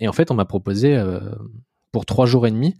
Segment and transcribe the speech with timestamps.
[0.00, 1.20] et en fait, on m'a proposé, euh,
[1.92, 2.74] pour trois jours et demi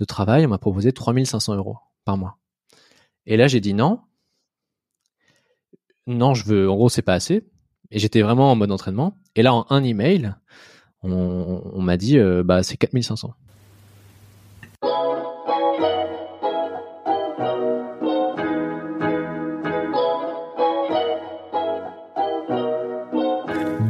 [0.00, 2.36] de travail, on m'a proposé 3500 euros par mois.
[3.26, 4.00] Et là, j'ai dit non.
[6.06, 7.48] Non, je veux, en gros, c'est pas assez.
[7.90, 9.16] Et j'étais vraiment en mode entraînement.
[9.36, 10.34] Et là, en un email,
[11.02, 13.34] on, on m'a dit, euh, bah, c'est 4500.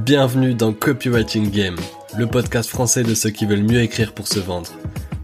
[0.04, 1.76] Bienvenue dans Copywriting Game,
[2.16, 4.70] le podcast français de ceux qui veulent mieux écrire pour se vendre.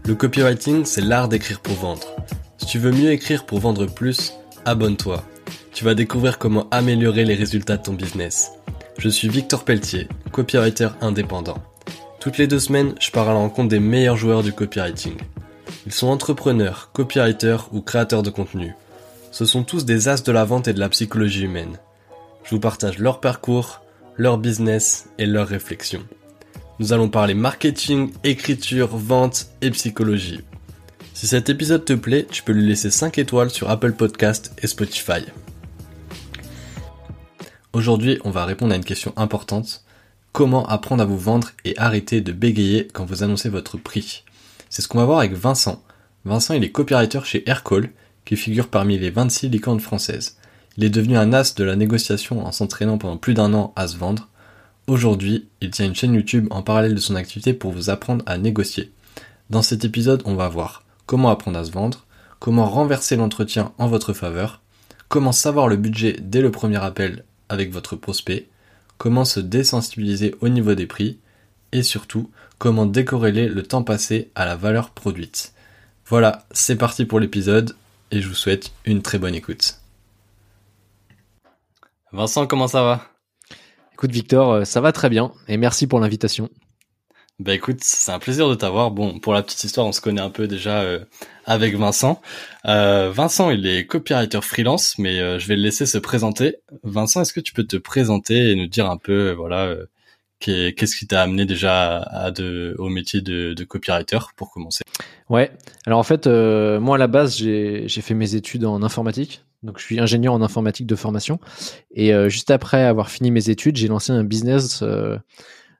[0.05, 2.07] Le copywriting, c'est l'art d'écrire pour vendre.
[2.57, 4.33] Si tu veux mieux écrire pour vendre plus,
[4.65, 5.23] abonne-toi.
[5.73, 8.51] Tu vas découvrir comment améliorer les résultats de ton business.
[8.97, 11.59] Je suis Victor Pelletier, copywriter indépendant.
[12.19, 15.15] Toutes les deux semaines, je pars à la rencontre des meilleurs joueurs du copywriting.
[15.85, 18.73] Ils sont entrepreneurs, copywriters ou créateurs de contenu.
[19.31, 21.77] Ce sont tous des as de la vente et de la psychologie humaine.
[22.43, 23.81] Je vous partage leur parcours,
[24.17, 26.03] leur business et leurs réflexions.
[26.81, 30.39] Nous allons parler marketing, écriture, vente et psychologie.
[31.13, 34.65] Si cet épisode te plaît, tu peux lui laisser 5 étoiles sur Apple Podcast et
[34.65, 35.21] Spotify.
[37.71, 39.85] Aujourd'hui, on va répondre à une question importante.
[40.31, 44.23] Comment apprendre à vous vendre et arrêter de bégayer quand vous annoncez votre prix?
[44.71, 45.83] C'est ce qu'on va voir avec Vincent.
[46.25, 47.91] Vincent, il est copywriter chez Aircall,
[48.25, 50.39] qui figure parmi les 26 licornes françaises.
[50.77, 53.87] Il est devenu un as de la négociation en s'entraînant pendant plus d'un an à
[53.87, 54.30] se vendre.
[54.91, 58.37] Aujourd'hui, il tient une chaîne YouTube en parallèle de son activité pour vous apprendre à
[58.37, 58.91] négocier.
[59.49, 62.05] Dans cet épisode, on va voir comment apprendre à se vendre,
[62.39, 64.59] comment renverser l'entretien en votre faveur,
[65.07, 68.49] comment savoir le budget dès le premier appel avec votre prospect,
[68.97, 71.19] comment se désensibiliser au niveau des prix,
[71.71, 75.53] et surtout, comment décorréler le temps passé à la valeur produite.
[76.05, 77.77] Voilà, c'est parti pour l'épisode,
[78.11, 79.79] et je vous souhaite une très bonne écoute.
[82.11, 83.10] Vincent, comment ça va?
[84.01, 86.49] Écoute Victor, euh, ça va très bien et merci pour l'invitation.
[87.37, 88.89] Bah écoute, c'est un plaisir de t'avoir.
[88.89, 91.05] Bon, pour la petite histoire, on se connaît un peu déjà euh,
[91.45, 92.19] avec Vincent.
[92.65, 96.55] Euh, Vincent, il est copywriter freelance, mais je vais le laisser se présenter.
[96.81, 99.71] Vincent, est-ce que tu peux te présenter et nous dire un peu, voilà,
[100.39, 104.81] qu'est-ce qui t'a amené déjà à de, au métier de, de, copywriter pour commencer?
[105.29, 105.51] Ouais.
[105.85, 109.83] Alors en fait, moi à la base, j'ai fait mes études en informatique, donc, je
[109.83, 111.39] suis ingénieur en informatique de formation.
[111.91, 115.17] Et euh, juste après avoir fini mes études, j'ai lancé un business, euh,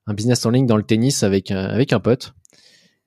[0.05, 2.33] un business en ligne dans le tennis avec avec un pote.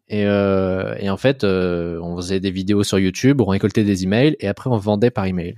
[0.09, 4.37] Et, euh, et en fait, on faisait des vidéos sur YouTube, on récoltait des emails
[4.41, 5.57] et après on vendait par email.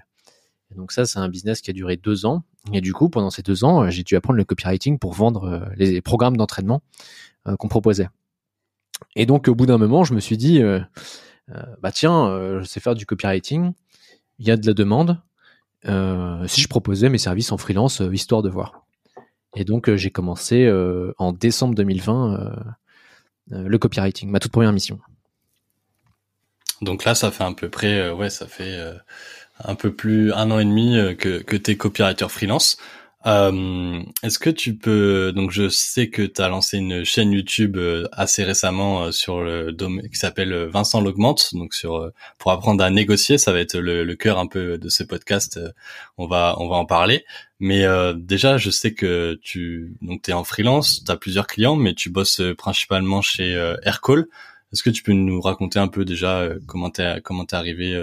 [0.75, 2.43] Donc ça, c'est un business qui a duré deux ans.
[2.72, 6.00] Et du coup, pendant ces deux ans, j'ai dû apprendre le copywriting pour vendre les
[6.03, 6.83] programmes d'entraînement
[7.59, 8.09] qu'on proposait.
[9.15, 10.60] Et donc, au bout d'un moment, je me suis dit,
[11.81, 13.72] bah tiens, je sais faire du copywriting
[14.38, 15.20] il y a de la demande.
[15.86, 18.86] Euh, si je proposais mes services en freelance, euh, histoire de voir.
[19.54, 20.70] Et donc euh, j'ai commencé
[21.19, 22.52] en décembre 2020
[23.50, 24.98] le copywriting, ma toute première mission.
[26.82, 28.78] Donc là, ça fait à peu près, ouais, ça fait
[29.64, 32.76] un peu plus un an et demi que, que tu es copywriter freelance.
[33.26, 37.76] Euh, Est-ce que tu peux donc je sais que tu as lancé une chaîne YouTube
[37.76, 42.53] euh, assez récemment euh, sur le domaine qui s'appelle euh, Vincent l'augmente donc sur pour
[42.53, 45.59] apprendre à négocier ça va être le, le cœur un peu de ce podcast
[46.19, 47.25] on va on va en parler.
[47.59, 47.84] Mais
[48.15, 51.94] déjà je sais que tu donc tu es en freelance tu as plusieurs clients mais
[51.94, 54.26] tu bosses principalement chez Aircall.
[54.72, 57.98] Est-ce que tu peux nous raconter un peu déjà comment t'es comment t'es arrivé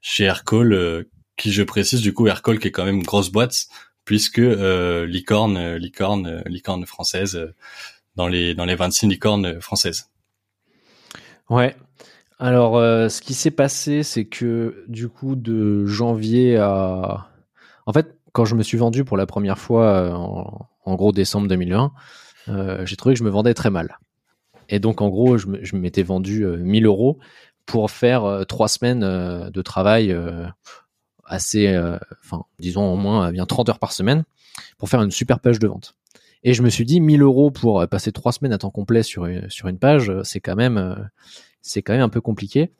[0.00, 3.66] chez Aircall qui je précise du coup Aircall qui est quand même une grosse boîte
[4.04, 7.52] puisque euh, licorne, euh, licorne, euh, licorne française
[8.16, 10.10] dans les dans les 26 licornes françaises.
[11.50, 11.76] Ouais.
[12.38, 17.28] Alors, ce qui s'est passé, c'est que du coup, de janvier à,
[17.86, 20.10] en fait, quand je me suis vendu pour la première fois,
[20.84, 21.92] en, gros décembre 2020,
[22.84, 23.98] j'ai trouvé que je me vendais très mal.
[24.68, 27.18] Et donc, en gros, je, m'étais vendu 1000 euros
[27.66, 30.14] pour faire trois semaines de travail
[31.26, 34.24] assez, euh, enfin, disons au moins bien 30 heures par semaine
[34.78, 35.96] pour faire une super page de vente.
[36.42, 39.02] Et je me suis dit, 1000 euros pour euh, passer trois semaines à temps complet
[39.02, 41.08] sur, sur une page, euh, c'est quand même,
[41.62, 42.70] c'est quand même un peu compliqué.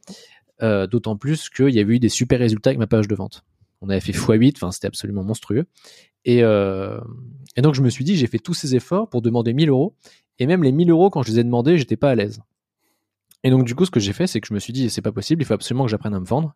[0.61, 3.45] D'autant plus qu'il y avait eu des super résultats avec ma page de vente.
[3.83, 5.67] On avait fait x8, enfin, c'était absolument monstrueux.
[6.25, 9.69] Et, et donc, je me suis dit, j'ai fait tous ces efforts pour demander 1000
[9.69, 9.95] euros.
[10.39, 12.41] Et même les 1000 euros, quand je les ai demandés, j'étais pas à l'aise.
[13.45, 15.03] Et donc, du coup, ce que j'ai fait, c'est que je me suis dit, c'est
[15.03, 16.55] pas possible, il faut absolument que j'apprenne à me vendre.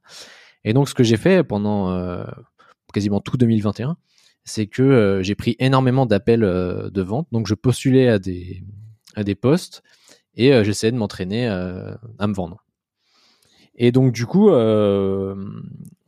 [0.64, 2.24] Et donc, ce que j'ai fait pendant euh,
[2.92, 3.96] quasiment tout 2021,
[4.44, 7.28] c'est que euh, j'ai pris énormément d'appels euh, de vente.
[7.32, 8.64] Donc, je postulais à des,
[9.14, 9.82] à des postes
[10.34, 12.64] et j'essayais de m'entraîner à me vendre.
[13.74, 15.34] Et donc, du coup, on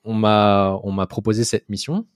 [0.04, 2.06] m'a on m'a proposé cette mission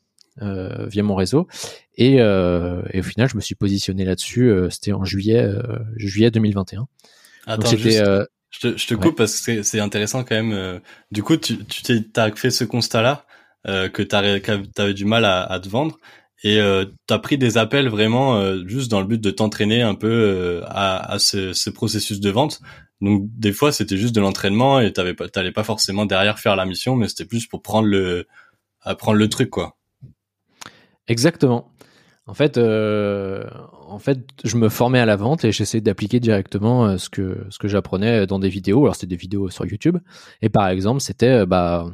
[0.41, 1.49] via mon réseau.
[1.97, 4.49] Et, et, au final, je me suis positionné là-dessus.
[4.71, 5.45] C'était en juillet,
[5.97, 6.87] juillet 2021.
[7.47, 8.01] Attends, Donc, juste,
[8.55, 10.81] je te, je te coupe parce que c'est intéressant quand même.
[11.11, 13.27] Du coup, tu, tu as fait ce constat-là
[13.65, 15.99] que tu avais du mal à, à te vendre
[16.45, 19.81] et euh, tu as pris des appels vraiment euh, juste dans le but de t'entraîner
[19.81, 22.61] un peu euh, à, à ce, ce, processus de vente.
[23.01, 26.55] Donc des fois c'était juste de l'entraînement et t'avais pas t'allais pas forcément derrière faire
[26.55, 28.27] la mission, mais c'était plus pour prendre le
[28.83, 29.79] apprendre le truc quoi.
[31.09, 31.73] Exactement.
[32.27, 33.45] En fait, euh,
[33.87, 37.47] en fait, je me formais à la vente et j'essayais d'appliquer directement euh, ce que
[37.51, 38.83] ce que j'apprenais dans des vidéos.
[38.85, 39.99] Alors c'était des vidéos sur YouTube.
[40.41, 41.87] Et par exemple, c'était bah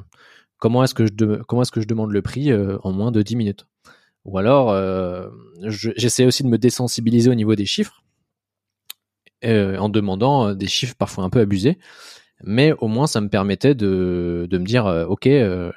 [0.59, 3.37] comment est-ce que je comment est-ce que je demande le prix en moins de 10
[3.37, 3.67] minutes?
[4.25, 5.29] Ou alors, euh,
[5.62, 8.03] j'essaie aussi de me désensibiliser au niveau des chiffres,
[9.44, 11.79] euh, en demandant euh, des chiffres parfois un peu abusés,
[12.44, 15.73] mais au moins ça me permettait de, de me dire, euh, ok, euh,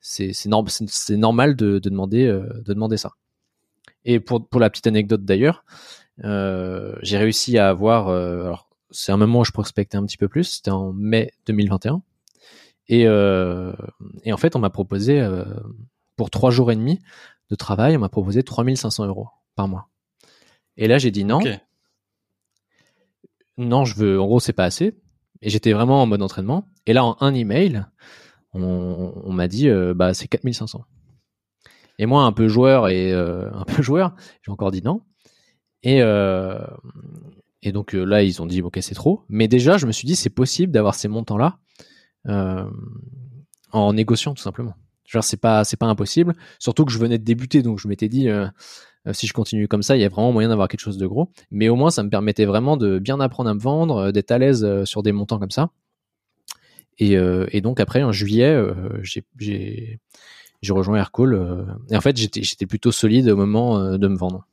[0.00, 0.32] c'est
[1.10, 3.12] normal de, de demander, de demander ça.
[4.04, 5.64] Et pour, pour la petite anecdote d'ailleurs,
[6.18, 10.44] j'ai réussi à avoir, alors c'est un moment où je prospectais un petit peu plus,
[10.44, 12.02] c'était en mai 2021.
[12.88, 13.72] Et, euh,
[14.24, 15.44] et en fait, on m'a proposé euh,
[16.16, 17.00] pour trois jours et demi
[17.50, 19.88] de travail, on m'a proposé 3500 euros par mois.
[20.76, 21.40] Et là, j'ai dit non.
[23.58, 24.96] Non, je veux, en gros, c'est pas assez.
[25.42, 26.68] Et j'étais vraiment en mode entraînement.
[26.86, 27.86] Et là, en un email,
[28.54, 30.84] on, m'a dit, euh, bah, c'est 4500.
[32.02, 35.02] Et moi, un peu joueur et euh, un peu joueur, j'ai encore dit non.
[35.84, 36.58] Et, euh,
[37.72, 39.22] donc là, ils ont dit, ok, c'est trop.
[39.28, 41.58] Mais déjà, je me suis dit, c'est possible d'avoir ces montants-là
[43.72, 44.74] en négociant, tout simplement.
[45.12, 46.34] Genre c'est pas pas impossible.
[46.58, 48.46] Surtout que je venais de débuter, donc je m'étais dit euh,
[49.06, 51.06] euh, si je continue comme ça, il y a vraiment moyen d'avoir quelque chose de
[51.06, 51.30] gros.
[51.50, 54.30] Mais au moins ça me permettait vraiment de bien apprendre à me vendre, euh, d'être
[54.30, 55.70] à l'aise sur des montants comme ça.
[56.98, 58.56] Et donc après en juillet,
[59.02, 59.98] j'ai
[60.62, 61.66] j'ai rejoint Aircall.
[61.90, 64.46] et en fait j'étais plutôt solide au moment de me vendre.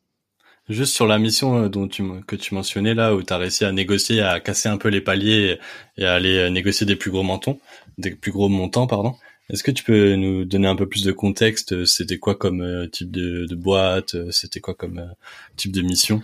[0.68, 3.72] Juste sur la mission dont tu, que tu mentionnais là, où tu as réussi à
[3.72, 5.58] négocier, à casser un peu les paliers
[5.98, 7.58] et à aller négocier des plus gros montants,
[7.98, 9.16] des plus gros montants, pardon.
[9.50, 12.88] Est-ce que tu peux nous donner un peu plus de contexte C'était quoi comme euh,
[12.88, 15.08] type de, boîte C'était quoi comme euh,
[15.56, 16.22] type de mission?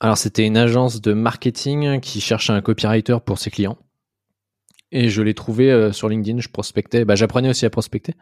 [0.00, 3.78] Alors c'était une agence de marketing qui cherchait un copywriter pour ses clients.
[4.90, 8.14] Et je l'ai trouvé euh, sur LinkedIn, je prospectais, bah, j'apprenais aussi à prospecter,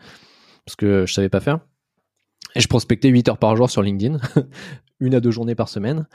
[0.65, 1.61] parce que je savais pas faire.
[2.55, 4.19] Et je prospectais 8 heures par jour sur LinkedIn,
[5.01, 6.07] une à deux journées par semaine.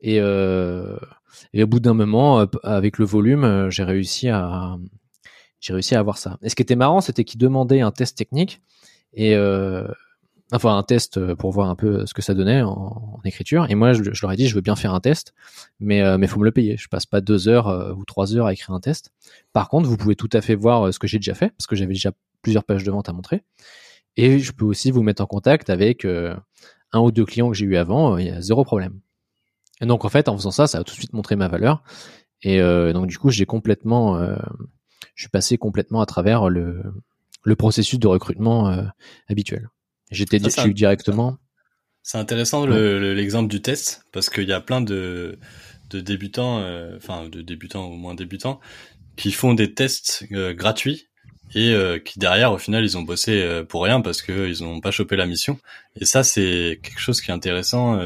[0.00, 4.76] Et, et au bout d'un moment, avec le volume, j'ai réussi à,
[5.60, 6.38] j'ai réussi à avoir ça.
[6.42, 8.60] Et ce qui était marrant, c'était qu'il demandait un test technique
[9.12, 9.88] et euh,
[10.52, 13.66] enfin un test euh, pour voir un peu ce que ça donnait en, écriture.
[13.68, 15.34] Et moi, je, leur ai dit, je veux bien faire un test,
[15.80, 16.76] mais euh, faut me le payer.
[16.76, 19.10] Je passe pas deux heures euh, ou trois heures à écrire un test.
[19.52, 21.74] Par contre, vous pouvez tout à fait voir ce que j'ai déjà fait parce que
[21.74, 22.12] j'avais déjà
[22.42, 23.42] plusieurs pages de vente à montrer.
[24.16, 27.66] Et je peux aussi vous mettre en contact avec un ou deux clients que j'ai
[27.66, 28.16] eu avant.
[28.16, 29.00] Il y a zéro problème.
[29.80, 31.82] Et donc en fait, en faisant ça, ça a tout de suite montré ma valeur.
[32.42, 32.60] Et
[32.92, 34.18] donc du coup, j'ai complètement
[35.16, 36.82] je suis passé complètement à travers le,
[37.58, 38.84] processus de recrutement euh,
[39.28, 39.68] habituel.
[40.10, 41.38] J'étais eu directement.
[42.02, 45.38] C'est intéressant l'exemple du test parce qu'il y a plein de,
[45.90, 48.60] de débutants, euh, enfin de débutants ou moins débutants,
[49.16, 51.08] qui font des tests euh, gratuits
[51.54, 54.90] et qui derrière au final ils ont bossé pour rien parce que ils ont pas
[54.90, 55.58] chopé la mission.
[55.94, 57.96] Et ça c'est quelque chose qui est intéressant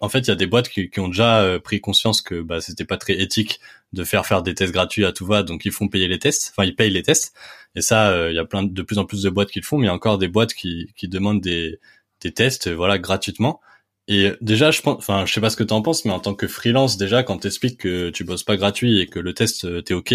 [0.00, 2.60] en fait, il y a des boîtes qui, ont déjà euh, pris conscience que bah,
[2.60, 3.60] c'était pas très éthique
[3.92, 6.52] de faire faire des tests gratuits à tout va, donc ils font payer les tests.
[6.52, 7.34] Enfin, ils payent les tests.
[7.74, 9.64] Et ça, euh, il y a plein de, plus en plus de boîtes qui le
[9.64, 11.80] font, mais il y a encore des boîtes qui, qui demandent des,
[12.20, 13.60] des tests, voilà, gratuitement.
[14.08, 16.20] Et déjà, je pense, enfin, je sais pas ce que tu en penses, mais en
[16.20, 19.64] tant que freelance, déjà, quand t'expliques que tu bosses pas gratuit et que le test
[19.64, 20.14] euh, t'es ok,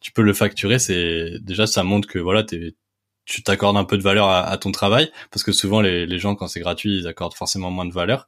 [0.00, 0.78] tu peux le facturer.
[0.78, 2.74] C'est déjà, ça montre que voilà, t'es
[3.26, 6.34] tu t'accordes un peu de valeur à, ton travail parce que souvent les, les gens
[6.34, 8.26] quand c'est gratuit ils accordent forcément moins de valeur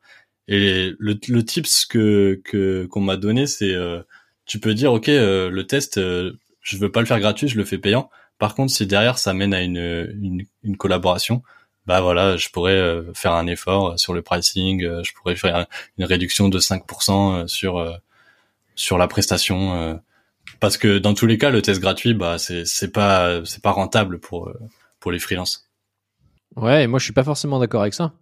[0.51, 4.03] et le, le tips que que qu'on m'a donné, c'est euh,
[4.51, 7.57] tu peux dire ok euh, le test, euh, je veux pas le faire gratuit, je
[7.57, 8.11] le fais payant.
[8.41, 9.77] Par contre, si derrière ça mène à une
[10.21, 11.45] une, une collaboration,
[11.87, 15.67] bah voilà, je pourrais faire un effort sur le pricing, je pourrais faire
[15.99, 18.01] une réduction de 5% sur
[18.75, 20.01] sur la prestation
[20.59, 23.71] parce que dans tous les cas le test gratuit bah c'est c'est pas c'est pas
[23.71, 24.53] rentable pour
[24.99, 25.71] pour les freelances.
[26.57, 28.15] Ouais, et moi je suis pas forcément d'accord avec ça.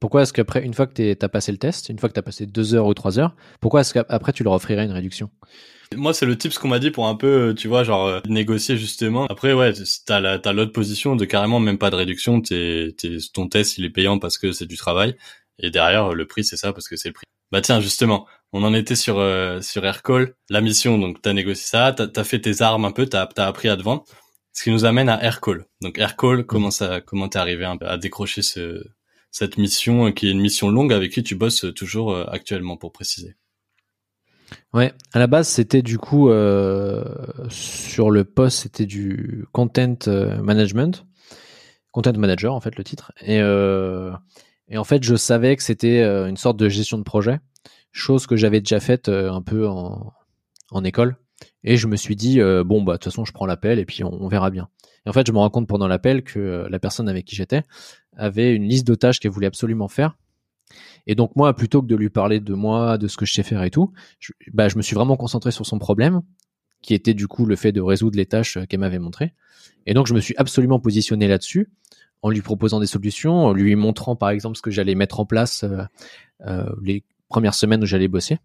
[0.00, 2.18] Pourquoi est-ce qu'après, une fois que tu as passé le test, une fois que tu
[2.18, 5.30] as passé deux heures ou trois heures, pourquoi est-ce qu'après tu leur offrirais une réduction?
[5.94, 8.20] Moi, c'est le type ce qu'on m'a dit pour un peu, tu vois, genre euh,
[8.28, 9.26] négocier justement.
[9.26, 9.72] Après, ouais,
[10.06, 12.40] t'as t'as l'autre position de carrément même pas de réduction.
[12.40, 15.16] T'es, t'es, ton test, il est payant parce que c'est du travail.
[15.58, 17.26] Et derrière, le prix, c'est ça parce que c'est le prix.
[17.52, 20.96] Bah tiens, justement, on en était sur euh, sur Aircall, la mission.
[20.96, 23.76] Donc t'as négocié ça, t'as as fait tes armes un peu, t'as as appris à
[23.76, 24.04] te vendre.
[24.52, 25.66] ce qui nous amène à Aircall.
[25.82, 28.80] Donc Aircall, comment ça, comment t'es arrivé à décrocher ce,
[29.30, 33.36] cette mission qui est une mission longue avec qui tu bosses toujours actuellement pour préciser.
[34.72, 37.04] Ouais, à la base c'était du coup euh,
[37.48, 41.06] sur le poste c'était du content euh, management,
[41.90, 44.12] content manager en fait le titre et euh,
[44.68, 47.40] et en fait je savais que c'était une sorte de gestion de projet,
[47.90, 50.12] chose que j'avais déjà faite un peu en,
[50.70, 51.16] en école
[51.64, 54.04] et je me suis dit bon bah de toute façon je prends l'appel et puis
[54.04, 54.68] on, verra bien.
[55.06, 57.62] Et en fait je me rends compte pendant l'appel que la personne avec qui j'étais
[58.16, 60.16] avait une liste de tâches qu'elle voulait absolument faire
[61.06, 63.42] et donc moi, plutôt que de lui parler de moi, de ce que je sais
[63.42, 66.22] faire et tout, je, bah, je me suis vraiment concentré sur son problème,
[66.82, 69.34] qui était du coup le fait de résoudre les tâches euh, qu'elle m'avait montrées.
[69.86, 71.70] Et donc je me suis absolument positionné là-dessus,
[72.22, 75.26] en lui proposant des solutions, en lui montrant par exemple ce que j'allais mettre en
[75.26, 75.82] place euh,
[76.46, 78.38] euh, les premières semaines où j'allais bosser.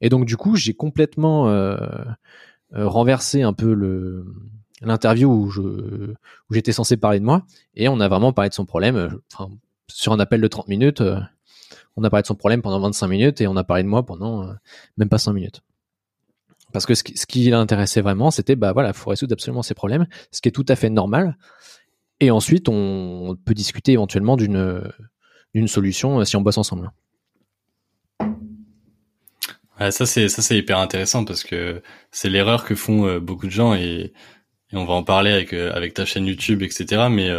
[0.00, 1.76] Et donc du coup, j'ai complètement euh,
[2.74, 4.26] euh renversé un peu le
[4.82, 9.18] l'interview où j'étais censé parler de moi et on a vraiment parlé de son problème
[9.32, 9.50] enfin,
[9.88, 11.02] sur un appel de 30 minutes
[11.96, 14.04] on a parlé de son problème pendant 25 minutes et on a parlé de moi
[14.04, 14.52] pendant euh,
[14.96, 15.62] même pas 5 minutes.
[16.72, 20.40] Parce que ce qui, l'intéressait vraiment, c'était bah voilà, faut résoudre absolument ses problèmes, ce
[20.40, 21.38] qui est tout à fait normal.
[22.20, 24.92] Et ensuite, on peut discuter éventuellement d'une
[25.66, 26.90] solution euh, si on bosse ensemble.
[29.78, 33.50] Ça c'est ça c'est hyper intéressant parce que c'est l'erreur que font euh, beaucoup de
[33.50, 34.14] gens et,
[34.72, 37.06] et, on va en parler avec avec ta chaîne YouTube etc.
[37.10, 37.30] Mais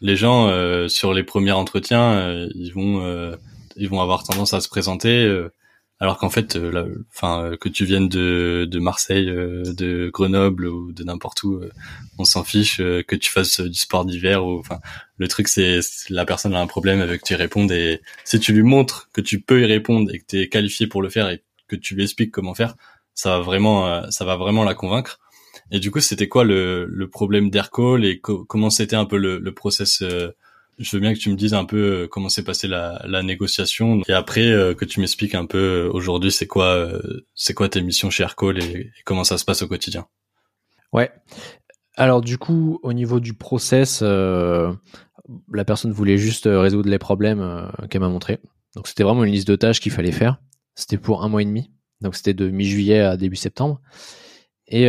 [0.00, 0.50] les gens
[0.88, 3.36] sur les premiers entretiens, ils vont
[3.76, 5.52] ils vont avoir tendance à se présenter euh,
[6.00, 10.92] alors qu'en fait euh, enfin euh, que tu viennes de de Marseille de Grenoble ou
[10.92, 11.60] de n'importe où
[12.18, 14.80] on s'en fiche que tu fasses du sport d'hiver ou enfin
[15.18, 18.52] le truc c'est la personne a un problème avec tu y répondes et si tu
[18.52, 21.28] lui montres que tu peux y répondre et que tu es qualifié pour le faire
[21.30, 22.74] et que tu lui expliques comment faire
[23.14, 25.18] ça va vraiment ça va vraiment la convaincre
[25.70, 29.38] et du coup c'était quoi le, le problème d'Aircall et comment c'était un peu le,
[29.38, 30.02] le process
[30.78, 33.22] je veux bien que tu me dises un peu euh, comment s'est passée la, la,
[33.22, 36.90] négociation et après euh, que tu m'expliques un peu euh, aujourd'hui c'est quoi
[37.34, 40.06] c'est quoi tes missions chez Aircall et, comment ça se passe au quotidien?
[40.92, 41.10] Ouais.
[41.96, 48.02] Alors du coup au niveau du process, la personne voulait juste résoudre les problèmes qu'elle
[48.02, 48.38] m'a montré.
[48.74, 50.38] Donc c'était vraiment une liste de tâches qu'il fallait faire.
[50.74, 51.70] C'était pour un mois et demi.
[52.02, 53.80] Donc c'était de mi-juillet à début septembre.
[54.68, 54.88] Et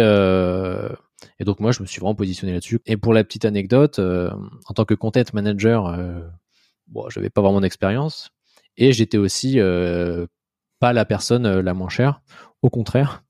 [1.40, 2.80] et donc moi, je me suis vraiment positionné là-dessus.
[2.86, 4.32] Et pour la petite anecdote, euh,
[4.66, 6.22] en tant que content manager, euh,
[6.88, 8.32] bon, j'avais pas vraiment d'expérience.
[8.78, 10.28] Et j'étais aussi euh,
[10.80, 12.22] pas la personne euh, la moins chère,
[12.62, 13.24] au contraire,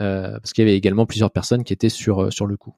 [0.00, 2.74] euh, parce qu'il y avait également plusieurs personnes qui étaient sur sur le coup.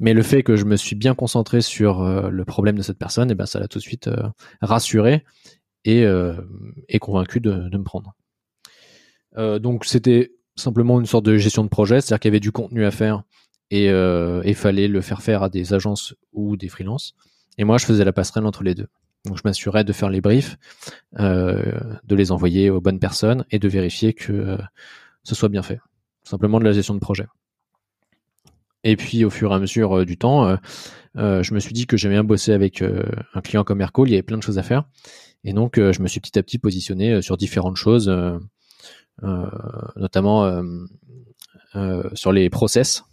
[0.00, 3.32] Mais le fait que je me suis bien concentré sur le problème de cette personne,
[3.32, 4.08] et ben ça l'a tout de suite
[4.62, 5.24] rassuré
[5.84, 6.04] et,
[6.88, 8.14] et convaincu de, de me prendre.
[9.36, 12.84] donc c'était simplement une sorte de gestion de projet, c'est-à-dire qu'il y avait du contenu
[12.84, 13.22] à faire
[13.70, 17.14] et il euh, fallait le faire faire à des agences ou des freelances.
[17.58, 18.88] Et moi, je faisais la passerelle entre les deux.
[19.26, 20.56] Donc, je m'assurais de faire les briefs,
[21.18, 21.72] euh,
[22.04, 24.58] de les envoyer aux bonnes personnes et de vérifier que euh,
[25.22, 25.80] ce soit bien fait.
[26.22, 27.26] Simplement de la gestion de projet.
[28.84, 30.56] Et puis, au fur et à mesure du temps,
[31.16, 34.08] je me suis dit que j'aimais bien bosser avec un client comme Aircall.
[34.08, 34.84] Il y avait plein de choses à faire.
[35.42, 38.08] Et donc, je me suis petit à petit positionné sur différentes choses
[39.96, 40.62] notamment euh,
[41.74, 43.04] euh, sur les process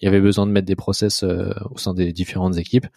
[0.00, 2.88] il y avait besoin de mettre des process au sein des différentes équipes.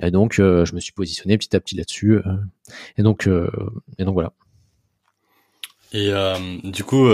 [0.00, 2.20] Et donc, je me suis positionné petit à petit là-dessus.
[2.96, 3.28] et donc,
[3.98, 4.32] et donc voilà.
[5.92, 6.12] Et
[6.62, 7.08] du coup,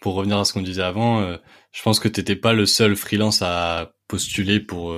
[0.00, 1.22] pour revenir à ce qu'on disait avant,
[1.70, 4.92] je pense que tu n'étais pas le seul freelance à postuler pour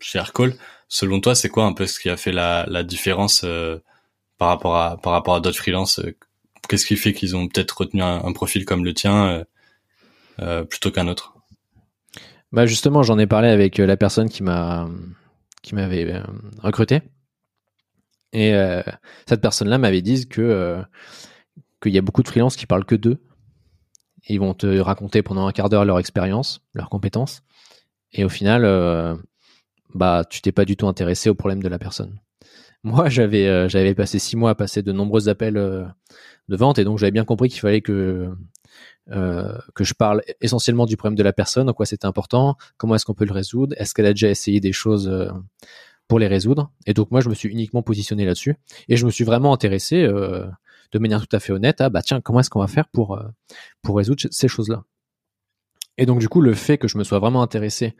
[0.00, 0.56] chez Aircall.
[0.88, 3.46] Selon toi, c'est quoi un peu ce qui a fait la, la différence
[4.36, 6.00] par rapport à par rapport à d'autres freelances
[6.68, 9.44] Qu'est-ce qui fait qu'ils ont peut-être retenu un, profil comme le tien euh,
[10.40, 11.34] euh, plutôt qu'un autre?
[12.52, 14.88] Bah justement, j'en ai parlé avec euh, la personne qui m'a
[15.62, 16.22] qui m'avait
[16.62, 17.02] recruté.
[18.34, 18.52] Et
[19.26, 20.82] cette personne-là m'avait dit que
[21.82, 23.18] qu'il y a beaucoup de freelances qui parlent que d'eux.
[24.28, 27.42] Ils vont te raconter pendant un quart d'heure leur expérience, leurs compétences,
[28.12, 29.18] et au final,
[29.94, 32.20] bah tu t'es pas du tout intéressé au problème de la personne.
[32.84, 35.54] Moi, j'avais j'avais passé six mois à passer de nombreux appels
[36.48, 38.30] de vente et donc j'avais bien compris qu'il fallait que
[39.10, 42.94] euh, que je parle essentiellement du problème de la personne, en quoi c'était important, comment
[42.94, 45.30] est-ce qu'on peut le résoudre, est-ce qu'elle a déjà essayé des choses euh,
[46.08, 46.72] pour les résoudre.
[46.86, 48.56] Et donc moi je me suis uniquement positionné là-dessus
[48.88, 50.46] et je me suis vraiment intéressé euh,
[50.92, 53.16] de manière tout à fait honnête à bah tiens comment est-ce qu'on va faire pour
[53.16, 53.24] euh,
[53.82, 54.84] pour résoudre ces choses-là.
[55.96, 57.92] Et donc du coup le fait que je me sois vraiment intéressé euh,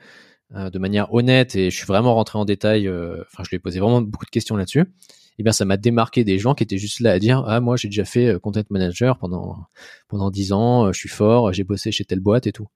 [0.51, 3.81] de manière honnête et je suis vraiment rentré en détail, enfin je lui ai posé
[3.81, 4.87] vraiment beaucoup de questions là-dessus
[5.39, 7.77] eh bien ça m'a démarqué des gens qui étaient juste là à dire ah moi
[7.77, 9.67] j'ai déjà fait euh, content manager pendant
[10.09, 12.69] pendant dix ans, euh, je suis fort, j'ai bossé chez telle boîte et tout.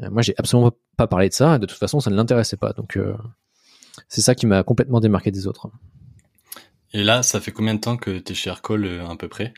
[0.00, 1.56] moi, j'ai absolument pas parlé de ça.
[1.56, 2.72] Et de toute façon, ça ne l'intéressait pas.
[2.72, 2.98] Donc,
[4.08, 5.70] c'est ça qui m'a complètement démarqué des autres.
[6.92, 9.52] Et là, ça fait combien de temps que tu es chez Aircall à peu près?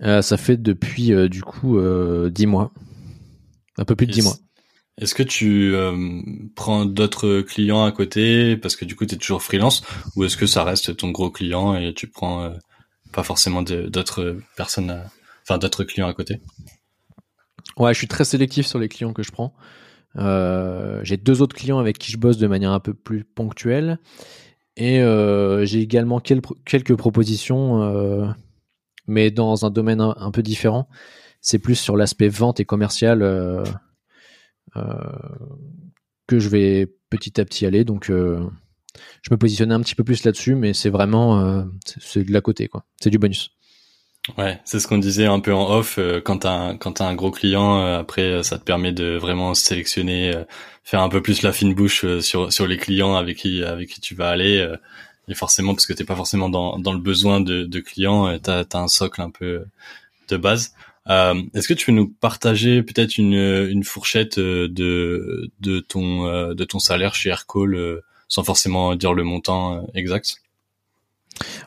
[0.00, 1.78] Ça fait depuis du coup
[2.30, 2.72] 10 mois.
[3.76, 4.36] Un peu plus de 10 mois.
[4.98, 6.20] Est-ce que tu euh,
[6.56, 9.84] prends d'autres clients à côté parce que du coup tu es toujours freelance
[10.16, 12.50] ou est-ce que ça reste ton gros client et tu prends euh,
[13.12, 15.00] pas forcément d'autres personnes,
[15.44, 16.40] enfin d'autres clients à côté?
[17.76, 19.54] Ouais, je suis très sélectif sur les clients que je prends.
[20.16, 23.98] Euh, j'ai deux autres clients avec qui je bosse de manière un peu plus ponctuelle
[24.76, 25.00] et
[25.64, 28.34] j'ai également quelques propositions,
[29.06, 30.88] mais dans un domaine un peu différent.
[31.40, 33.22] C'est plus sur l'aspect vente et commercial
[34.74, 37.84] que je vais petit à petit aller.
[37.84, 38.40] Donc, euh,
[39.22, 42.40] je me positionnais un petit peu plus là-dessus, mais c'est vraiment euh, c'est de la
[42.40, 42.84] côté, quoi.
[43.00, 43.50] C'est du bonus.
[44.36, 45.98] Ouais, c'est ce qu'on disait un peu en off.
[46.24, 50.32] quand t'as un, quand as un gros client, après ça te permet de vraiment sélectionner,
[50.84, 54.02] faire un peu plus la fine bouche sur sur les clients avec qui avec qui
[54.02, 54.70] tu vas aller.
[55.28, 58.64] et forcément, parce que t'es pas forcément dans dans le besoin de, de clients, t'as
[58.70, 59.64] as un socle un peu
[60.28, 60.74] de base.
[61.08, 66.54] Euh, est-ce que tu peux nous partager peut-être une, fourchette euh, de, de, ton, euh,
[66.54, 70.36] de ton salaire chez Aircall sans forcément dire le montant exact?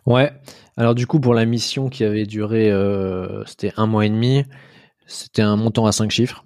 [0.05, 0.31] Ouais.
[0.77, 4.45] Alors du coup, pour la mission qui avait duré, un mois et demi,
[5.07, 6.45] c'était un montant à cinq chiffres.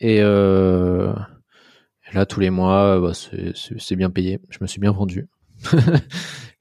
[0.00, 4.40] Et, là, tous les mois, bah, c'est bien payé.
[4.48, 5.28] Je me suis bien vendu.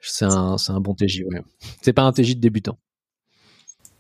[0.01, 1.23] c'est un, bon TJ.
[1.81, 2.77] C'est pas un TJ de débutant.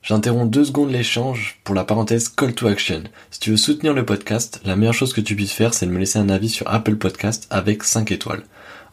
[0.01, 3.03] J'interromps deux secondes l'échange pour la parenthèse Call to Action.
[3.31, 5.91] Si tu veux soutenir le podcast, la meilleure chose que tu puisses faire, c'est de
[5.91, 8.43] me laisser un avis sur Apple Podcast avec 5 étoiles.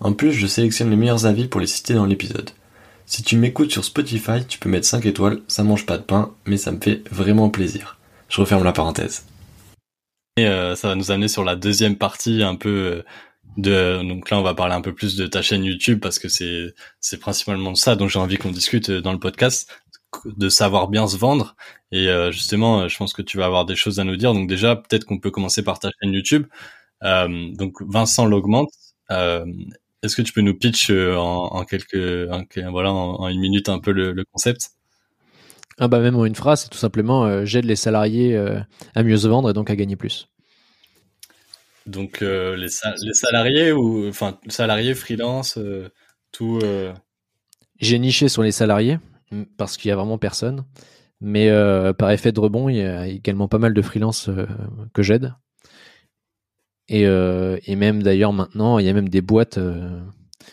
[0.00, 2.50] En plus, je sélectionne les meilleurs avis pour les citer dans l'épisode.
[3.06, 6.34] Si tu m'écoutes sur Spotify, tu peux mettre 5 étoiles, ça mange pas de pain,
[6.44, 7.98] mais ça me fait vraiment plaisir.
[8.28, 9.24] Je referme la parenthèse.
[10.36, 13.02] Et euh, ça va nous amener sur la deuxième partie un peu euh,
[13.56, 16.28] de donc là on va parler un peu plus de ta chaîne YouTube parce que
[16.28, 19.70] c'est c'est principalement de ça dont j'ai envie qu'on discute euh, dans le podcast
[20.24, 21.56] de savoir bien se vendre.
[21.92, 24.34] Et euh, justement, euh, je pense que tu vas avoir des choses à nous dire.
[24.34, 26.46] Donc déjà, peut-être qu'on peut commencer par ta chaîne YouTube.
[27.02, 28.70] Euh, donc Vincent l'augmente.
[29.10, 34.24] Est-ce que tu peux nous pitch en, quelques, voilà, en, une minute un peu le,
[34.30, 34.70] concept?
[35.78, 38.36] Ah bah même en une phrase, c'est tout simplement j'aide les salariés
[38.94, 40.28] à mieux se vendre et donc à gagner plus.
[41.86, 45.58] Donc les, les, salariés ou enfin salariés freelance
[46.30, 46.60] tout.
[47.80, 48.98] J'ai niché sur les salariés
[49.56, 50.64] parce qu'il y a vraiment personne.
[51.20, 54.46] Mais euh, par effet de rebond, il y a également pas mal de freelance euh,
[54.92, 55.34] que j'aide.
[56.88, 59.58] Et, euh, et, même d'ailleurs maintenant, il y a même des boîtes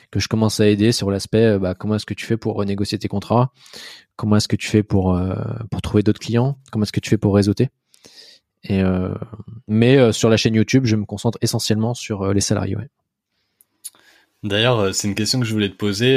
[0.10, 2.98] que je commence à aider sur l'aspect bah, comment est-ce que tu fais pour renégocier
[2.98, 3.52] tes contrats,
[4.16, 5.20] comment est-ce que tu fais pour,
[5.70, 7.70] pour trouver d'autres clients, comment est-ce que tu fais pour réseauter?
[9.68, 12.78] Mais sur la chaîne YouTube, je me concentre essentiellement sur les salariés.
[14.42, 16.16] D'ailleurs, c'est une question que je voulais te poser.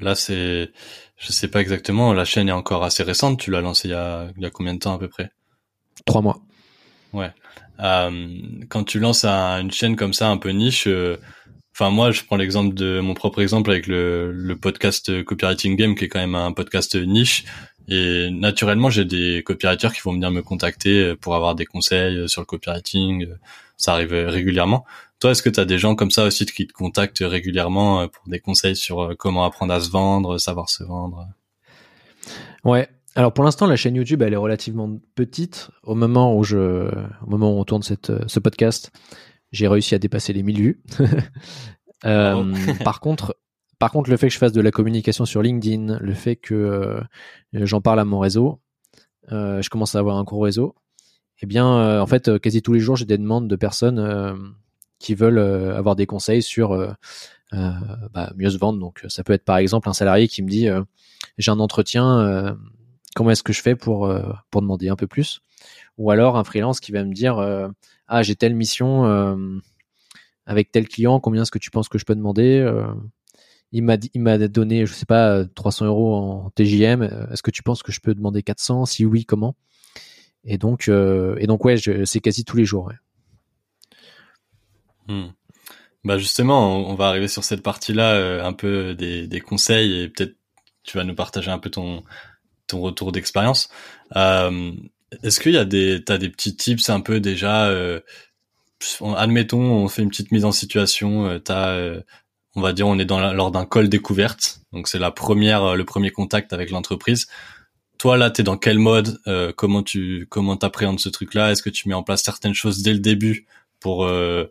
[0.00, 0.70] là, c'est
[1.20, 2.14] je sais pas exactement.
[2.14, 3.38] La chaîne est encore assez récente.
[3.38, 5.30] Tu l'as lancée il y a, il y a combien de temps à peu près?
[6.06, 6.40] Trois mois.
[7.12, 7.30] Ouais.
[7.80, 8.28] Euh,
[8.70, 11.18] quand tu lances une chaîne comme ça, un peu niche, euh,
[11.74, 15.94] enfin moi, je prends l'exemple de mon propre exemple avec le, le podcast Copywriting Game,
[15.94, 17.44] qui est quand même un podcast niche.
[17.88, 22.40] Et naturellement, j'ai des copywriters qui vont venir me contacter pour avoir des conseils sur
[22.40, 23.26] le copywriting.
[23.76, 24.86] Ça arrive régulièrement.
[25.20, 28.06] Toi, est-ce que tu as des gens comme ça aussi qui te contactent régulièrement euh,
[28.06, 31.28] pour des conseils sur euh, comment apprendre à se vendre, savoir se vendre?
[32.64, 32.88] Ouais.
[33.16, 35.70] Alors pour l'instant, la chaîne YouTube, elle est relativement petite.
[35.82, 36.88] Au moment où je,
[37.26, 38.92] au moment où on tourne cette, ce podcast,
[39.52, 40.82] j'ai réussi à dépasser les 1000 vues.
[42.06, 42.54] euh,
[42.84, 43.36] par contre,
[43.78, 46.54] par contre, le fait que je fasse de la communication sur LinkedIn, le fait que
[46.54, 47.00] euh,
[47.52, 48.60] j'en parle à mon réseau,
[49.32, 50.74] euh, je commence à avoir un gros réseau.
[51.42, 53.98] Eh bien, en fait, quasi tous les jours, j'ai des demandes de personnes
[55.00, 56.92] qui veulent euh, avoir des conseils sur euh,
[57.54, 57.70] euh,
[58.12, 58.78] bah, mieux se vendre.
[58.78, 60.68] Donc ça peut être par exemple un salarié qui me dit
[61.36, 62.56] j'ai un entretien,
[63.16, 64.14] comment est-ce que je fais pour,
[64.50, 65.40] pour demander un peu plus?
[65.98, 67.38] Ou alors un freelance qui va me dire
[68.06, 69.50] ah j'ai telle mission
[70.46, 72.64] avec tel client, combien est-ce que tu penses que je peux demander
[73.72, 77.62] il m'a il m'a donné je sais pas 300 euros en TJM est-ce que tu
[77.64, 79.56] penses que je peux demander 400 si oui comment?
[80.44, 82.92] Et donc et donc ouais c'est quasi tous les jours.
[85.10, 85.32] Hmm.
[86.04, 90.08] Bah justement, on, va arriver sur cette partie-là, euh, un peu des, des conseils et
[90.08, 90.36] peut-être
[90.84, 92.04] tu vas nous partager un peu ton
[92.68, 93.68] ton retour d'expérience.
[94.16, 94.72] Euh,
[95.22, 98.00] Est-ce qu'il y a des t'as des petits tips un peu déjà euh,
[99.16, 101.26] Admettons, on fait une petite mise en situation.
[101.26, 102.00] Euh, t'as, euh,
[102.54, 105.84] on va dire, on est dans lors d'un call découverte, donc c'est la première, le
[105.84, 107.28] premier contact avec l'entreprise.
[107.98, 111.52] toi là, t'es dans quel mode euh, Comment tu comment t'appréhendes ce truc-là?
[111.52, 113.46] Est-ce que tu mets en place certaines choses dès le début
[113.80, 114.46] pour euh,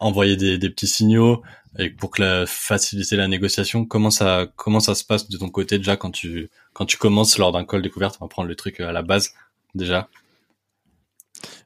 [0.00, 1.42] envoyer des, petits signaux
[1.78, 2.10] et pour
[2.46, 6.50] faciliter la négociation Comment ça comment ça se passe de ton côté déjà quand tu
[6.72, 8.18] quand tu commences lors d'un call découverte?
[8.20, 9.34] On va prendre le truc à la base
[9.74, 10.08] déjà.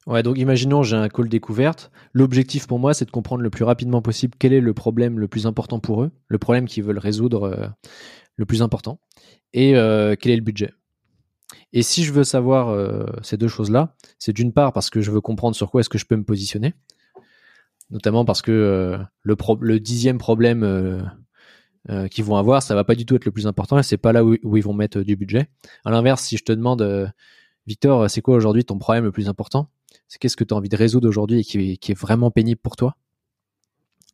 [0.06, 1.90] Ouais, donc imaginons j'ai un call découverte.
[2.14, 5.28] L'objectif pour moi, c'est de comprendre le plus rapidement possible quel est le problème le
[5.28, 7.66] plus important pour eux, le problème qu'ils veulent résoudre euh,
[8.36, 9.00] le plus important,
[9.52, 10.72] et euh, quel est le budget.
[11.72, 15.10] Et si je veux savoir euh, ces deux choses-là, c'est d'une part parce que je
[15.10, 16.74] veux comprendre sur quoi est-ce que je peux me positionner,
[17.90, 21.02] notamment parce que le, le, dixième problème
[22.10, 24.12] qu'ils vont avoir, ça va pas du tout être le plus important et c'est pas
[24.12, 25.48] là où, ils vont mettre du budget.
[25.84, 27.12] À l'inverse, si je te demande,
[27.66, 29.70] Victor, c'est quoi aujourd'hui ton problème le plus important?
[30.08, 31.44] C'est qu'est-ce que tu as envie de résoudre aujourd'hui et
[31.76, 32.96] qui, est vraiment pénible pour toi?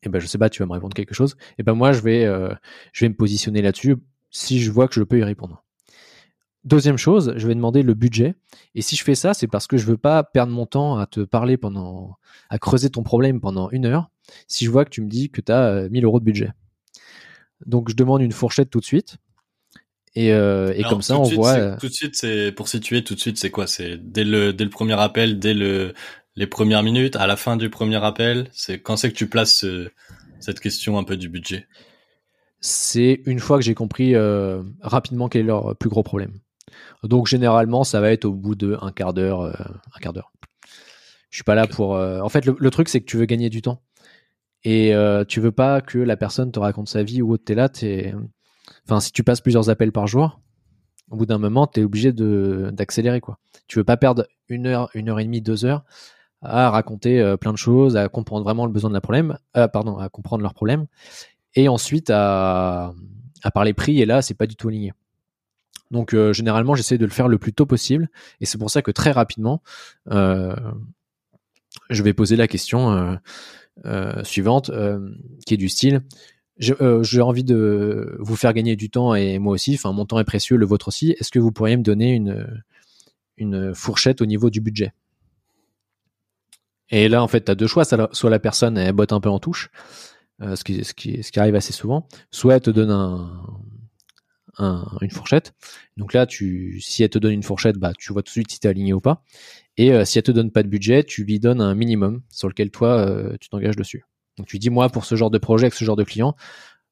[0.02, 1.36] Et eh ben je sais pas, tu vas me répondre quelque chose.
[1.52, 2.52] Et eh ben moi je vais euh,
[2.92, 3.96] je vais me positionner là-dessus
[4.30, 5.63] si je vois que je peux y répondre.
[6.64, 8.34] Deuxième chose, je vais demander le budget.
[8.74, 11.06] Et si je fais ça, c'est parce que je veux pas perdre mon temps à
[11.06, 12.16] te parler pendant,
[12.48, 14.10] à creuser ton problème pendant une heure.
[14.48, 16.52] Si je vois que tu me dis que tu as 1000 euros de budget.
[17.66, 19.16] Donc je demande une fourchette tout de suite.
[20.14, 21.54] Et, euh, et comme ça, on voit.
[21.54, 23.02] Euh, tout de suite, c'est pour situer.
[23.02, 23.66] Tout de suite, c'est quoi?
[23.66, 25.92] C'est dès le dès le premier appel, dès le
[26.36, 28.48] les premières minutes, à la fin du premier appel.
[28.52, 29.64] C'est quand c'est que tu places
[30.44, 31.66] cette question un peu du budget?
[32.60, 36.38] C'est une fois que j'ai compris euh, rapidement quel est leur plus gros problème.
[37.02, 39.52] Donc généralement, ça va être au bout de un quart d'heure, euh,
[39.94, 40.32] un quart d'heure.
[41.30, 41.96] Je suis pas là pour.
[41.96, 43.82] Euh, en fait, le, le truc c'est que tu veux gagner du temps
[44.64, 44.94] et
[45.28, 47.44] tu veux pas que la personne te raconte sa vie ou autre.
[47.44, 48.14] T'es là, t'es
[48.86, 50.40] Enfin, si tu passes plusieurs appels par jour,
[51.10, 53.38] au bout d'un moment, tu es obligé de d'accélérer quoi.
[53.66, 55.84] Tu veux pas perdre une heure, une heure et demie, deux heures
[56.42, 59.66] à raconter euh, plein de choses, à comprendre vraiment le besoin de la problème, euh,
[59.66, 60.86] pardon, à comprendre leur problème,
[61.54, 62.92] et ensuite à,
[63.42, 64.00] à parler prix.
[64.00, 64.92] Et là, c'est pas du tout aligné.
[65.90, 68.08] Donc euh, généralement, j'essaie de le faire le plus tôt possible,
[68.40, 69.62] et c'est pour ça que très rapidement,
[70.10, 70.54] euh,
[71.90, 73.18] je vais poser la question
[74.22, 74.70] suivante,
[75.46, 76.02] qui est du style
[76.80, 80.20] euh, j'ai envie de vous faire gagner du temps et moi aussi, enfin mon temps
[80.20, 81.14] est précieux, le vôtre aussi.
[81.18, 82.62] Est-ce que vous pourriez me donner une,
[83.36, 84.92] une fourchette au niveau du budget?
[86.90, 87.84] Et là, en fait, tu as deux choix.
[87.84, 89.70] Soit la personne, elle botte un peu en touche,
[90.42, 93.42] euh, ce, qui, ce, qui, ce qui arrive assez souvent, soit elle te donne un,
[94.58, 95.54] un, une fourchette.
[95.96, 98.50] Donc là, tu, si elle te donne une fourchette, bah, tu vois tout de suite
[98.50, 99.22] si tu es aligné ou pas.
[99.76, 102.48] Et euh, si elle te donne pas de budget, tu lui donnes un minimum sur
[102.48, 104.04] lequel toi, tu t'engages dessus.
[104.36, 106.34] Donc tu dis moi pour ce genre de projet avec ce genre de client,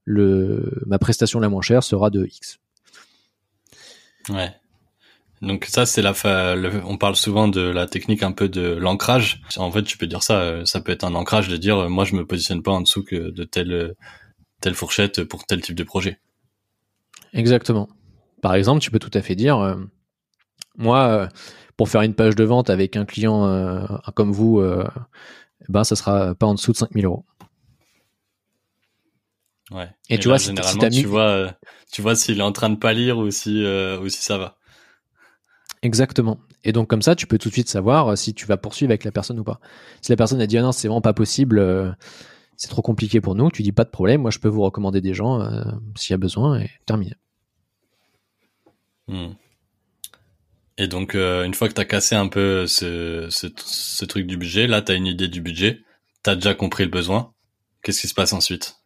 [0.04, 2.58] le ma prestation la moins chère sera de X.
[4.28, 4.54] Ouais.
[5.40, 6.14] Donc ça c'est la
[6.84, 9.42] on parle souvent de la technique un peu de l'ancrage.
[9.56, 11.88] En fait, tu peux dire ça euh, ça peut être un ancrage de dire euh,
[11.88, 13.94] moi je me positionne pas en dessous que de telle
[14.60, 16.20] telle fourchette pour tel type de projet.
[17.32, 17.88] Exactement.
[18.40, 19.76] Par exemple, tu peux tout à fait dire euh,
[20.76, 21.28] moi
[21.76, 26.34] pour faire une page de vente avec un client comme vous eh ben ça sera
[26.34, 27.24] pas en dessous de 5000 euros.
[29.70, 29.88] Ouais.
[30.10, 31.50] Et, tu vois, généralement, tu vois, euh,
[31.90, 34.36] tu vois s'il est en train de pas lire ou si, euh, ou si ça
[34.36, 34.56] va.
[35.82, 36.38] Exactement.
[36.64, 38.90] Et donc comme ça, tu peux tout de suite savoir euh, si tu vas poursuivre
[38.90, 39.60] avec la personne ou pas.
[40.00, 41.96] Si la personne a dit ah non, c'est vraiment pas possible,
[42.62, 45.00] c'est trop compliqué pour nous, tu dis pas de problème, moi je peux vous recommander
[45.00, 45.40] des gens
[45.96, 47.14] s'il y a besoin et terminé.
[49.08, 49.32] Hmm.
[50.78, 54.36] Et donc une fois que tu as cassé un peu ce, ce, ce truc du
[54.36, 55.80] budget, là tu as une idée du budget,
[56.22, 57.32] tu as déjà compris le besoin.
[57.82, 58.76] Qu'est-ce qui se passe ensuite?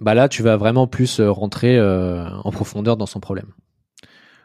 [0.00, 3.52] Bah là, tu vas vraiment plus euh, rentrer euh, en profondeur dans son problème.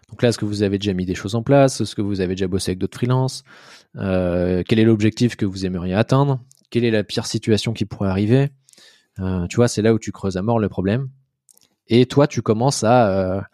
[0.09, 1.81] Donc là, est-ce que vous avez déjà mis des choses en place?
[1.81, 3.43] Est-ce que vous avez déjà bossé avec d'autres freelances?
[3.95, 6.39] Euh, Quel est l'objectif que vous aimeriez atteindre?
[6.69, 8.49] Quelle est la pire situation qui pourrait arriver?
[9.49, 11.09] Tu vois, c'est là où tu creuses à mort le problème.
[11.87, 13.47] Et toi, tu commences à,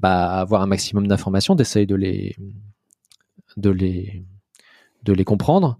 [0.00, 2.36] bah, avoir un maximum d'informations, d'essayer de les,
[5.24, 5.78] comprendre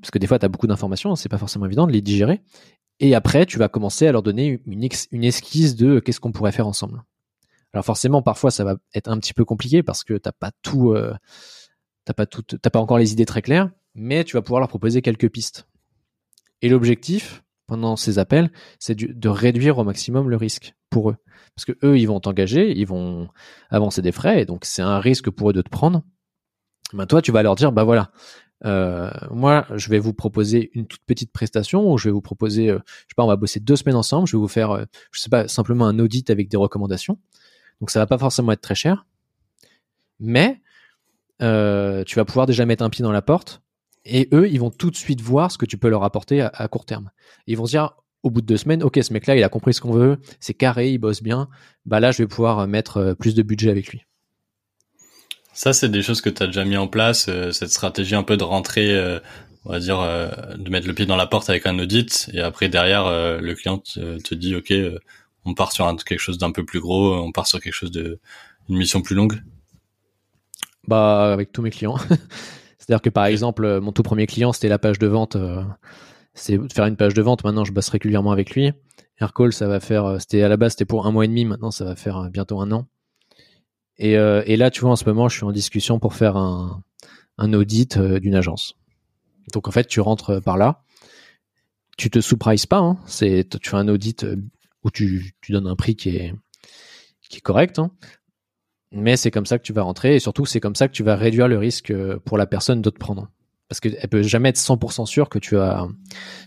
[0.00, 2.40] parce que des fois, tu as beaucoup d'informations, c'est pas forcément évident de les digérer.
[3.00, 6.66] Et après, tu vas commencer à leur donner une, esquisse de qu'est-ce qu'on pourrait faire
[6.66, 7.02] ensemble.
[7.72, 10.92] Alors forcément, parfois, ça va être un petit peu compliqué parce que t'as pas tout,
[10.92, 11.14] euh,
[12.16, 15.02] pas tout, t'as pas encore les idées très claires, mais tu vas pouvoir leur proposer
[15.02, 15.66] quelques pistes.
[16.62, 21.16] Et l'objectif pendant ces appels, c'est de réduire au maximum le risque pour eux,
[21.54, 23.28] parce que eux, ils vont t'engager, ils vont
[23.70, 26.02] avancer des frais, et donc c'est un risque pour eux de te prendre.
[26.92, 28.10] Ben toi, tu vas leur dire, bah voilà,
[28.66, 32.68] euh, moi, je vais vous proposer une toute petite prestation où je vais vous proposer,
[32.70, 34.26] euh, je sais pas, on va bosser deux semaines ensemble.
[34.26, 37.18] Je vais vous faire, euh, je sais pas, simplement un audit avec des recommandations.
[37.80, 39.06] Donc, ça va pas forcément être très cher,
[40.18, 40.60] mais
[41.40, 43.62] tu vas pouvoir déjà mettre un pied dans la porte.
[44.04, 46.68] Et eux, ils vont tout de suite voir ce que tu peux leur apporter à,
[46.68, 47.10] court terme.
[47.46, 49.74] ils vont se dire, au bout de deux semaines, ok, ce mec-là, il a compris
[49.74, 51.48] ce qu'on veut, c'est carré, il bosse bien.
[51.86, 54.02] Bah là, je vais pouvoir mettre plus de budget avec lui.
[55.52, 58.22] Ça, c'est des choses que tu as déjà mis en place, euh, cette stratégie un
[58.22, 59.18] peu de rentrer, euh,
[59.64, 62.40] on va dire, euh, de mettre le pied dans la porte avec un audit, et
[62.40, 63.04] après derrière,
[63.40, 64.72] le client te, dit, ok,
[65.44, 68.20] on part sur quelque chose d'un peu plus gros, on part sur quelque chose de
[68.68, 69.42] une mission plus longue.
[70.86, 71.98] Bah, avec tous mes clients.
[72.90, 75.36] C'est-à-dire que par exemple, mon tout premier client, c'était la page de vente.
[76.34, 77.44] c'est faire une page de vente.
[77.44, 78.72] Maintenant, je bosse régulièrement avec lui.
[79.20, 80.16] Aircall, ça va faire.
[80.18, 81.44] C'était à la base, c'était pour un mois et demi.
[81.44, 82.88] Maintenant, ça va faire bientôt un an.
[84.02, 86.82] Euh, et, là, tu vois, en ce moment, je suis en discussion pour faire un,
[87.38, 88.76] audit euh, d'une agence.
[89.52, 90.84] Donc en fait, tu rentres par là,
[91.96, 92.98] tu te sous pas, hein.
[93.06, 94.36] c'est tu fais un audit euh,
[94.84, 96.34] où tu, donnes un prix qui est
[97.28, 97.92] qui est correct, hein.
[98.92, 101.02] Mais c'est comme ça que tu vas rentrer et surtout c'est comme ça que tu
[101.02, 101.92] vas réduire le risque
[102.24, 103.28] pour la personne de te prendre,
[103.68, 105.86] parce qu'elle peut jamais être 100% sûre que tu as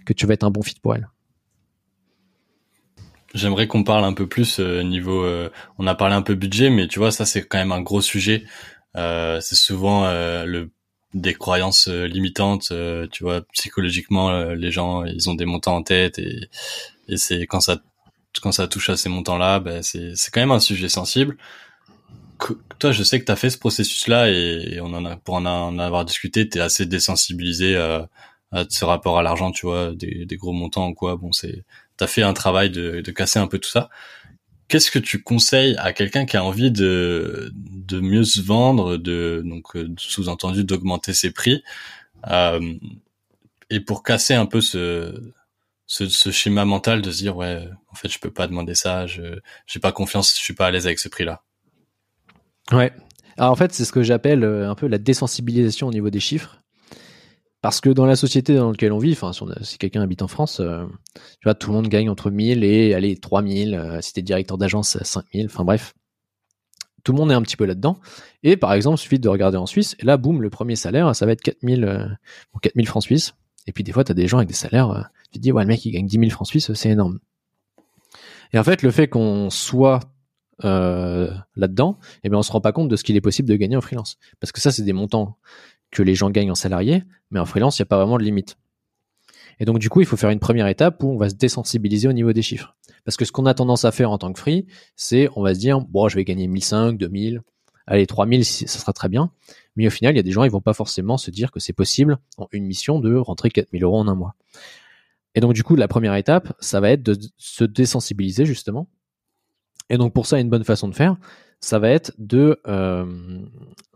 [0.06, 1.08] que tu vas être un bon fit pour elle.
[3.34, 5.24] J'aimerais qu'on parle un peu plus euh, niveau.
[5.24, 7.82] Euh, on a parlé un peu budget, mais tu vois, ça c'est quand même un
[7.82, 8.44] gros sujet.
[8.96, 10.70] Euh, c'est souvent le
[11.16, 12.74] des croyances limitantes.
[13.12, 16.50] tu vois, psychologiquement, les gens ils ont des montants en tête et,
[17.08, 17.78] et c'est quand ça
[18.42, 21.38] quand ça touche à ces montants-là, ben c'est c'est quand même un sujet sensible.
[22.84, 24.78] Toi, je sais que tu as fait ce processus-là et,
[25.24, 28.10] pour en, avoir discuté, tu es assez désensibilisé à,
[28.52, 31.16] à ce rapport à l'argent, tu vois, des, gros montants ou quoi.
[31.16, 31.64] Bon, c'est
[31.98, 33.90] tu as fait un travail de, casser un peu tout ça.
[34.68, 37.54] Qu'est-ce que tu conseilles à quelqu'un qui a envie de,
[37.94, 41.64] mieux se vendre, de donc euh, sous-entendu d'augmenter ses prix,
[42.32, 42.74] euh,
[43.70, 45.32] et pour casser un peu ce,
[45.88, 49.40] ce, schéma mental de se dire ouais en fait je peux pas demander ça, je
[49.68, 51.44] j'ai pas confiance, je suis pas à l'aise avec ce prix-là?
[52.72, 52.92] Ouais.
[53.38, 56.20] Alors en fait c'est ce que j'appelle euh, un peu la désensibilisation au niveau des
[56.20, 56.64] chiffres.
[57.64, 59.18] Parce que dans la société dans laquelle on vit,
[59.62, 62.94] si, quelqu'un habite en France, euh, tu vois, tout le monde gagne entre 1000 et
[62.94, 65.94] allez, 3000, euh, si t'es directeur d'agence, 5000, enfin bref.
[67.06, 68.00] Tout le monde est un petit peu là-dedans.
[68.44, 71.16] Et par exemple, il suffit de regarder en Suisse, et là, boum, le premier salaire,
[71.16, 72.06] ça va être 4000, euh,
[72.62, 73.34] 4000 francs suisses.
[73.66, 75.54] Et puis des fois, tu as des gens avec des salaires, euh, tu te dis,
[75.54, 77.20] ouais, le mec, il gagne 10 000 francs suisses, c'est énorme.
[78.52, 80.02] Et en fait, le fait qu'on soit
[80.64, 83.56] euh, là-dedans, eh bien, on se rend pas compte de ce qu'il est possible de
[83.56, 84.18] gagner en freelance.
[84.40, 85.38] Parce que ça, c'est des montants
[85.92, 88.24] que les gens gagnent en salarié, mais en freelance, il n'y a pas vraiment de
[88.24, 88.58] limite.
[89.60, 92.08] Et donc, du coup, il faut faire une première étape où on va se désensibiliser
[92.08, 92.76] au niveau des chiffres.
[93.06, 95.54] Parce que ce qu'on a tendance à faire en tant que free, c'est on va
[95.54, 97.42] se dire, bon, je vais gagner 1500, 2000,
[97.86, 99.32] allez, 3000, ça sera très bien.
[99.76, 101.60] Mais au final, il y a des gens, ils vont pas forcément se dire que
[101.60, 104.36] c'est possible en une mission de rentrer 4000 euros en un mois.
[105.36, 108.88] Et donc, du coup, la première étape, ça va être de se désensibiliser, justement.
[109.90, 111.18] Et donc, pour ça, une bonne façon de faire,
[111.60, 113.06] ça va être de, euh,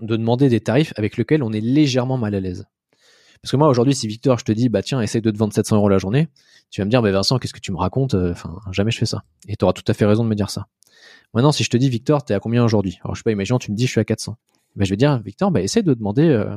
[0.02, 2.65] de demander des tarifs avec lesquels on est légèrement mal à l'aise.
[3.41, 5.54] Parce que moi, aujourd'hui, si Victor, je te dis, bah tiens, essaye de te vendre
[5.54, 6.28] 700 euros la journée,
[6.69, 9.06] tu vas me dire, bah Vincent, qu'est-ce que tu me racontes Enfin, jamais je fais
[9.06, 9.23] ça.
[9.47, 10.67] Et tu auras tout à fait raison de me dire ça.
[11.34, 13.00] Maintenant, si je te dis, Victor, t'es à combien aujourd'hui?
[13.04, 14.38] Alors, je sais pas, imaginons, tu me dis, je suis à 400.
[14.76, 16.56] Bah, je vais dire, Victor, bah essaye de demander euh,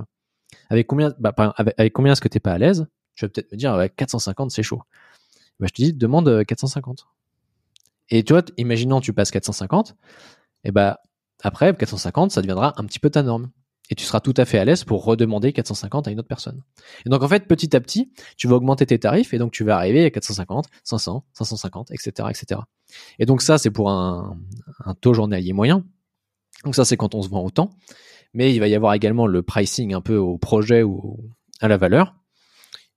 [0.69, 2.87] avec combien, bah, avec, combien est-ce que t'es pas à l'aise?
[3.14, 4.83] Tu vas peut-être me dire, avec 450, c'est chaud.
[5.61, 7.07] Je te dis, demande 450.
[8.11, 9.96] Et tu vois, imaginons, tu passes 450
[10.64, 11.01] et bah
[11.42, 13.51] après 450, ça deviendra un petit peu ta norme.
[13.92, 16.62] Et tu seras tout à fait à l'aise pour redemander 450 à une autre personne.
[17.05, 19.64] Et donc en fait, petit à petit, tu vas augmenter tes tarifs et donc tu
[19.64, 22.61] vas arriver à 450, 500, 550, etc., etc.
[23.18, 24.38] Et donc ça, c'est pour un,
[25.01, 25.85] taux journalier moyen.
[26.64, 27.70] Donc ça, c'est quand on se vend autant.
[28.33, 31.18] Mais il va y avoir également le pricing un peu au projet ou
[31.61, 32.14] à la valeur.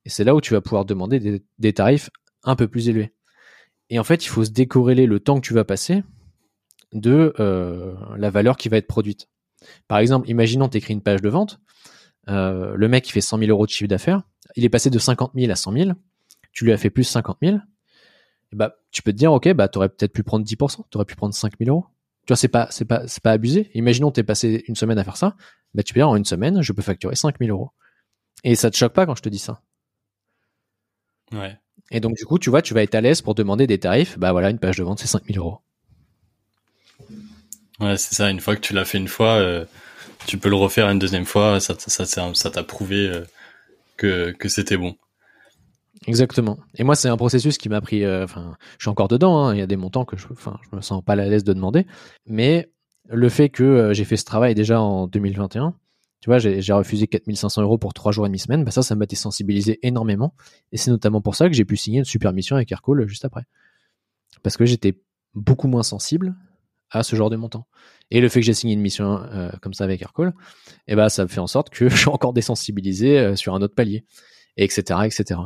[0.06, 2.12] Et c'est là où tu vas pouvoir demander des tarifs
[2.44, 3.14] un peu plus élevés.
[3.94, 6.04] Et en fait, il faut se décorréler le temps que tu vas passer
[6.94, 9.30] de euh, la valeur qui va être produite.
[9.88, 11.60] Par exemple, imaginons tu écris une page de vente,
[12.28, 14.24] euh, le mec il fait 100 000 euros de chiffre d'affaires,
[14.56, 15.92] il est passé de 50 000 à 100 000,
[16.54, 19.68] tu lui as fait plus 50 000, et bah, tu peux te dire, ok, bah,
[19.68, 21.86] tu aurais peut-être pu prendre 10%, tu aurais pu prendre 5 000 euros.
[22.26, 23.70] Tu vois, c'est pas, c'est pas, abusé.
[23.76, 25.36] Imaginons tu es passé une semaine à faire ça,
[25.76, 27.70] bah, tu peux dire, en une semaine, je peux facturer 5 000 euros.
[28.44, 29.62] Et ça te choque pas quand je te dis ça?
[31.32, 31.60] Ouais.
[31.94, 34.18] Et donc, du coup, tu vois, tu vas être à l'aise pour demander des tarifs.
[34.18, 35.60] Bah voilà, une page de vente, c'est 5 000 euros.
[37.80, 38.32] Ouais, c'est ça.
[38.32, 39.64] Une fois que tu l'as fait une fois, euh,
[40.26, 41.60] tu peux le refaire une deuxième fois.
[41.60, 43.22] Ça, ça, ça, t'a prouvé euh,
[43.96, 44.96] que, que c'était bon.
[46.08, 46.58] Exactement.
[46.76, 48.04] Et moi, c'est un processus qui m'a pris.
[48.04, 49.46] Euh, enfin, je suis encore dedans.
[49.46, 49.54] Hein.
[49.54, 51.54] Il y a des montants que je, enfin, je me sens pas à l'aise de
[51.54, 51.86] demander.
[52.26, 52.72] Mais
[53.08, 55.76] le fait que j'ai fait ce travail déjà en 2021,
[56.24, 58.64] tu vois, j'ai refusé 4500 euros pour trois jours et demi semaine.
[58.64, 60.34] Bah ça, ça m'a désensibilisé énormément.
[60.72, 63.26] Et c'est notamment pour ça que j'ai pu signer une super mission avec Aircall juste
[63.26, 63.42] après.
[64.42, 64.98] Parce que j'étais
[65.34, 66.34] beaucoup moins sensible
[66.92, 67.68] à ce genre de montant.
[68.10, 70.34] Et le fait que j'ai signé une mission euh, comme ça avec Aircall,
[70.88, 73.76] eh ben, ça fait en sorte que je suis encore désensibilisé euh, sur un autre
[73.76, 74.06] palier,
[74.56, 75.42] etc., etc.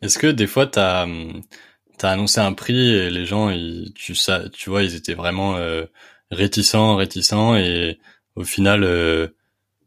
[0.00, 4.16] Est-ce que des fois, tu as, as, annoncé un prix et les gens, ils, tu,
[4.16, 5.84] ça, tu vois, ils étaient vraiment euh,
[6.32, 8.00] réticents, réticents et
[8.36, 8.82] au final,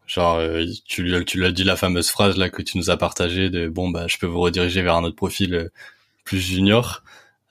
[0.08, 0.40] genre
[0.86, 3.90] tu, tu l'as dit la fameuse phrase là que tu nous as partagée de bon
[3.90, 5.72] bah je peux vous rediriger vers un autre profil
[6.24, 7.04] plus junior.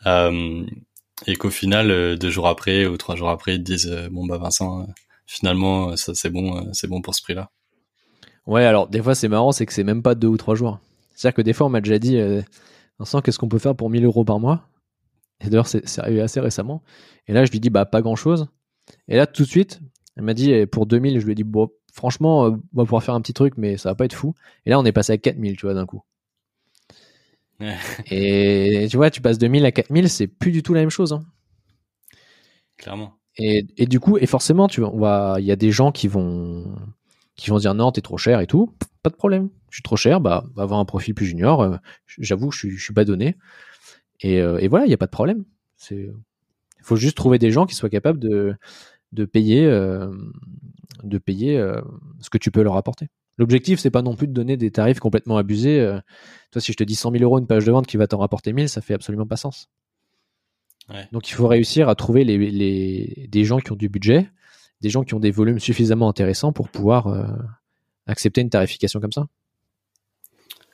[0.06, 4.38] et qu'au final, deux jours après ou trois jours après, ils te disent bon bah
[4.38, 4.86] Vincent,
[5.26, 7.50] finalement ça c'est bon, c'est bon pour ce prix-là.
[8.46, 10.78] Ouais, alors des fois c'est marrant, c'est que c'est même pas deux ou trois jours.
[11.14, 12.42] C'est-à-dire que des fois on m'a déjà dit, euh,
[12.98, 14.68] Vincent, qu'est-ce qu'on peut faire pour 1000 euros par mois?
[15.40, 16.82] Et d'ailleurs c'est arrivé assez récemment.
[17.26, 18.48] Et là je lui dis, bah pas grand-chose.
[19.08, 19.80] Et là tout de suite,
[20.16, 22.84] elle m'a dit, eh, pour 2000, je lui ai dit, bon, franchement, euh, on va
[22.84, 24.34] pouvoir faire un petit truc, mais ça va pas être fou.
[24.66, 26.02] Et là on est passé à 4000, tu vois, d'un coup.
[28.10, 30.90] Et tu vois, tu passes de 1000 à 4000, c'est plus du tout la même
[30.90, 31.12] chose.
[31.12, 31.24] Hein.
[32.76, 33.14] Clairement.
[33.36, 36.76] Et, et, du coup, et forcément, tu vois, il y a des gens qui vont,
[37.36, 38.72] qui vont dire non, t'es trop cher et tout.
[39.02, 39.50] Pas de problème.
[39.70, 41.60] Je suis trop cher, bah, va avoir un profil plus junior.
[41.62, 43.36] Euh, j'avoue, je je suis pas donné.
[44.20, 45.44] Et, euh, et voilà, il n'y a pas de problème.
[45.76, 48.54] C'est, il faut juste trouver des gens qui soient capables de,
[49.14, 50.12] de payer, euh,
[51.02, 51.58] de payer
[52.20, 53.08] ce que tu peux leur apporter.
[53.38, 55.98] L'objectif, c'est pas non plus de donner des tarifs complètement abusés.
[56.50, 58.18] toi, si je te dis 100 000 euros une page de vente qui va t'en
[58.18, 59.68] rapporter 1000, ça fait absolument pas sens.
[60.90, 61.08] Ouais.
[61.12, 64.28] Donc, il faut réussir à trouver les, les, des gens qui ont du budget,
[64.80, 67.26] des gens qui ont des volumes suffisamment intéressants pour pouvoir euh,
[68.06, 69.26] accepter une tarification comme ça.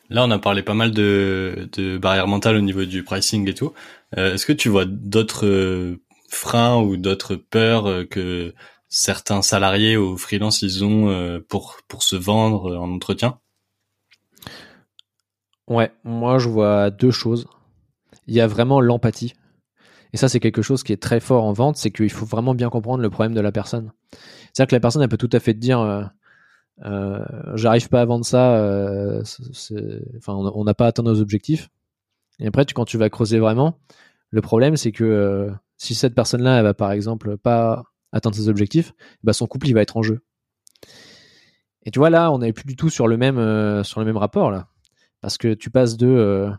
[0.09, 3.55] Là, on a parlé pas mal de, de barrières mentales au niveau du pricing et
[3.55, 3.72] tout.
[4.18, 8.54] Euh, est-ce que tu vois d'autres euh, freins ou d'autres peurs que
[8.88, 13.38] certains salariés ou freelance ils ont pour pour se vendre en entretien?
[15.68, 17.46] Ouais, moi je vois deux choses.
[18.26, 19.34] Il y a vraiment l'empathie.
[20.12, 22.54] Et ça, c'est quelque chose qui est très fort en vente, c'est qu'il faut vraiment
[22.54, 23.92] bien comprendre le problème de la personne.
[24.52, 26.02] C'est-à-dire que la personne, elle peut tout à fait te dire, euh,
[26.84, 29.22] euh, j'arrive pas à vendre ça, euh,
[30.16, 31.68] enfin, on n'a pas atteint nos objectifs.
[32.40, 33.78] Et après, quand tu vas creuser vraiment,
[34.30, 38.48] le problème, c'est que euh, si cette personne-là, elle va par exemple pas atteindre ses
[38.48, 40.20] objectifs, bah, son couple, il va être en jeu.
[41.84, 44.06] Et tu vois, là, on n'est plus du tout sur le même, euh, sur le
[44.06, 44.68] même rapport, là.
[45.22, 46.52] Parce que tu passes de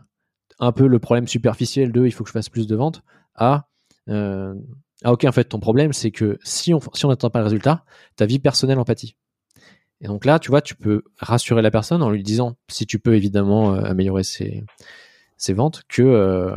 [0.58, 3.02] un peu le problème superficiel de il faut que je fasse plus de ventes
[3.34, 3.68] à
[4.08, 4.54] euh,
[5.02, 7.84] ah ok en fait ton problème c'est que si on si n'atteint pas le résultat
[8.16, 9.16] ta vie personnelle empathie
[10.00, 13.00] et donc là tu vois tu peux rassurer la personne en lui disant si tu
[13.00, 14.64] peux évidemment euh, améliorer ses,
[15.48, 16.56] ventes que euh,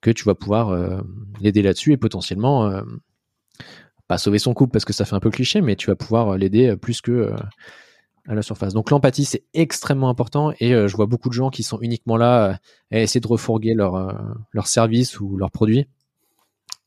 [0.00, 1.00] que tu vas pouvoir euh,
[1.40, 2.82] l'aider là-dessus et potentiellement
[4.06, 6.36] pas sauver son couple parce que ça fait un peu cliché mais tu vas pouvoir
[6.36, 7.34] l'aider plus que
[8.28, 8.74] à la surface.
[8.74, 12.16] Donc l'empathie, c'est extrêmement important et euh, je vois beaucoup de gens qui sont uniquement
[12.16, 12.54] là euh,
[12.92, 14.12] à essayer de refourguer leur, euh,
[14.52, 15.88] leur service ou leur produit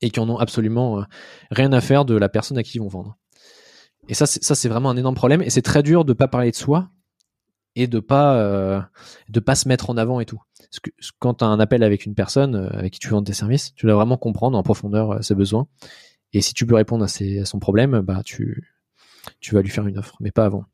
[0.04, 1.04] et qui en ont absolument
[1.52, 3.18] rien à faire de la personne à qui ils vont vendre.
[4.08, 6.56] Et ça, c'est vraiment un énorme problème et c'est très dur de pas parler de
[6.56, 6.90] soi
[7.76, 8.90] et de pas
[9.30, 10.42] de pas se mettre en avant et tout.
[11.20, 13.86] Quand tu as un appel avec une personne avec qui tu vends tes services, tu
[13.86, 15.68] dois vraiment comprendre en profondeur ses besoins
[16.34, 18.64] et si tu peux répondre à, son problème, bah tu
[19.52, 20.66] vas lui faire une offre, mais pas avant.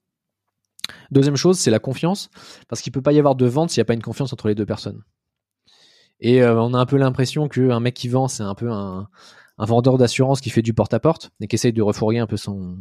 [1.11, 2.29] Deuxième chose, c'est la confiance,
[2.67, 4.47] parce qu'il peut pas y avoir de vente s'il n'y a pas une confiance entre
[4.47, 5.03] les deux personnes.
[6.19, 9.09] Et euh, on a un peu l'impression qu'un mec qui vend, c'est un peu un,
[9.57, 12.77] vendeur d'assurance qui fait du porte-à-porte et qui essaye de refourguer un peu son,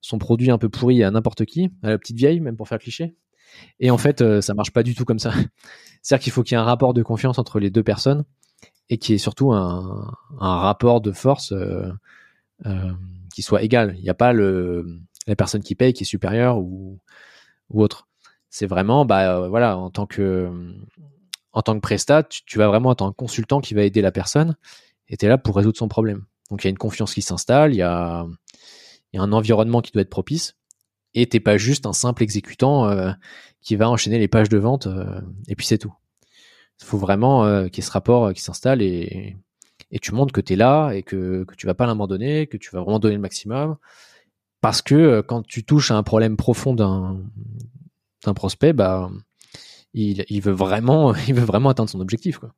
[0.00, 2.78] son produit un peu pourri à n'importe qui, à la petite vieille, même pour faire
[2.78, 3.14] cliché.
[3.80, 5.32] Et en fait, euh, ça marche pas du tout comme ça.
[6.02, 8.24] C'est-à-dire qu'il faut qu'il y ait un rapport de confiance entre les deux personnes
[8.88, 11.92] et qu'il y ait surtout un, rapport de force euh,
[13.34, 13.94] qui soit égal.
[13.98, 16.98] Il n'y a pas la personne qui paye qui est supérieure ou,
[17.72, 18.08] autre.
[18.48, 20.50] C'est vraiment, bah euh, voilà, en tant que
[21.52, 24.56] en tant que prestat, tu, vas vraiment être un consultant qui va aider la personne
[25.08, 26.24] et tu es là pour résoudre son problème.
[26.50, 28.26] Donc il y a une confiance qui s'installe, il y a
[29.14, 30.56] un environnement qui doit être propice
[31.14, 33.12] et t'es pas juste un simple exécutant euh,
[33.60, 35.92] qui va enchaîner les pages de vente euh, et puis c'est tout.
[36.80, 39.36] Il faut vraiment qu'il y ait ce rapport qui s'installe et,
[39.90, 42.56] et tu montres que tu es là et que, que tu vas pas l'abandonner, que
[42.56, 43.76] tu vas vraiment donner le maximum
[44.60, 49.10] parce que euh, quand tu touches à un problème profond d'un prospect, bah
[49.94, 52.52] il, il, veut vraiment il veut vraiment atteindre son objectif quoi.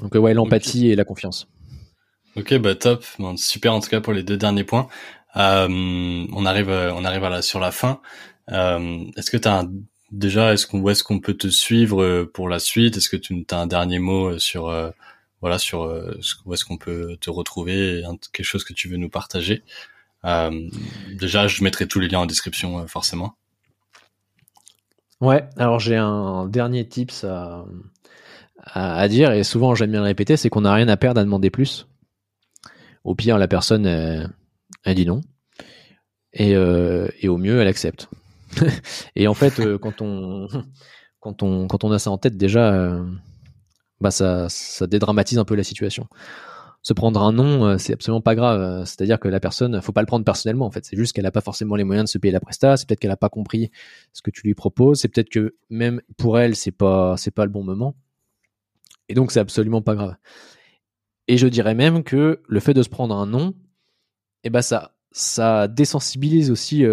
[0.00, 1.48] Donc ouais, l'empathie et la confiance.
[2.36, 3.04] Ok, bah top,
[3.36, 4.86] super en tout cas pour les deux derniers points.
[5.38, 8.00] Euh, on arrive, on arrive à la, sur la fin.
[8.50, 9.64] Euh, est-ce que tu as
[10.10, 12.96] déjà, est-ce qu'on, où est-ce qu'on peut te suivre pour la suite?
[12.96, 14.70] Est-ce que tu as un dernier mot sur
[15.40, 18.02] voilà sur euh, où est-ce qu'on peut te retrouver,
[18.32, 19.62] quelque chose que tu veux nous partager?
[20.24, 20.68] Euh,
[21.12, 23.34] déjà, je mettrai tous les liens en description euh, forcément.
[25.20, 27.66] Ouais, alors j'ai un dernier tips à,
[28.62, 31.24] à, dire et souvent j'aime bien le répéter, c'est qu'on n'a rien à perdre à
[31.24, 31.88] demander plus.
[33.04, 34.32] Au pire, la personne
[34.88, 35.20] elle, dit non
[36.32, 38.08] et, et, au mieux elle accepte.
[39.16, 40.48] et en fait, quand on
[41.20, 42.96] quand on quand on a ça en tête déjà
[44.00, 46.06] bah ça, ça dédramatise un peu la situation.
[46.82, 48.84] se prendre un nom, c'est absolument pas grave.
[48.84, 50.66] C'est-à-dire que la personne, faut pas le prendre personnellement.
[50.66, 52.76] En fait, c'est juste qu'elle a pas forcément les moyens de se payer la presta.
[52.76, 53.70] C'est peut-être qu'elle a pas compris
[54.12, 55.00] ce que tu lui proposes.
[55.00, 57.96] C'est peut-être que même pour elle, c'est pas c'est pas le bon moment.
[59.08, 60.16] Et donc, c'est absolument pas grave.
[61.28, 63.54] Et je dirais même que le fait de se prendre un nom,
[64.44, 66.84] eh ben ça ça désensibilise aussi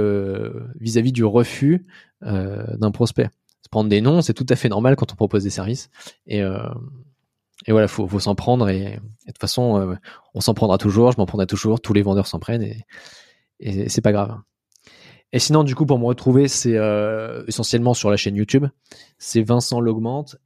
[0.80, 1.86] vis-à-vis du refus
[2.22, 3.30] d'un prospect
[3.66, 5.90] se prendre des noms, c'est tout à fait normal quand on propose des services.
[6.28, 6.70] Et, euh,
[7.66, 8.70] et voilà, faut, faut s'en prendre.
[8.70, 9.96] Et, de toute façon, euh,
[10.36, 12.86] on s'en prendra toujours, je m'en prendrai toujours, tous les vendeurs s'en prennent et,
[13.60, 14.38] et c'est pas grave.
[15.34, 18.68] Et sinon, du coup, pour me retrouver, c'est euh, essentiellement sur la chaîne YouTube.
[19.18, 20.38] C'est Vincent l'augmente.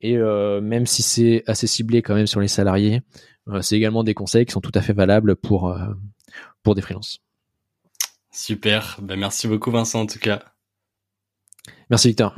[0.00, 3.00] Et euh, même si c'est assez ciblé quand même sur les salariés,
[3.48, 5.78] euh, c'est également des conseils qui sont tout à fait valables pour, euh,
[6.62, 7.20] pour des freelances.
[8.30, 8.98] Super.
[9.02, 10.42] Ben, merci beaucoup, Vincent, en tout cas.
[11.90, 12.36] Merci, Victor.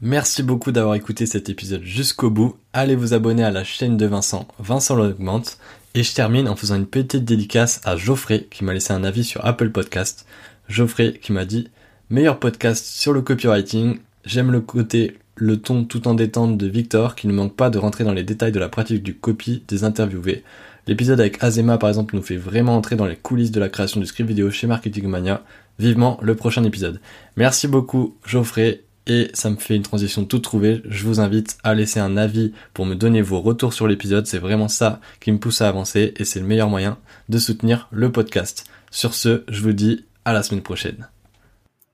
[0.00, 2.56] Merci beaucoup d'avoir écouté cet épisode jusqu'au bout.
[2.72, 5.58] Allez vous abonner à la chaîne de Vincent, Vincent l'augmente.
[5.94, 9.22] Et je termine en faisant une petite dédicace à Geoffrey qui m'a laissé un avis
[9.22, 10.26] sur Apple Podcast.
[10.68, 11.68] Geoffrey qui m'a dit
[12.10, 13.98] meilleur podcast sur le copywriting.
[14.24, 17.78] J'aime le côté, le ton tout en détente de Victor qui ne manque pas de
[17.78, 20.42] rentrer dans les détails de la pratique du copy des interviewés.
[20.86, 24.00] L'épisode avec Azema par exemple nous fait vraiment entrer dans les coulisses de la création
[24.00, 25.44] du script vidéo chez Marketing Mania.
[25.78, 27.00] Vivement le prochain épisode.
[27.36, 30.82] Merci beaucoup Geoffrey et ça me fait une transition toute trouvée.
[30.88, 34.26] Je vous invite à laisser un avis pour me donner vos retours sur l'épisode.
[34.26, 37.88] C'est vraiment ça qui me pousse à avancer et c'est le meilleur moyen de soutenir
[37.90, 38.64] le podcast.
[38.90, 41.08] Sur ce, je vous dis à la semaine prochaine.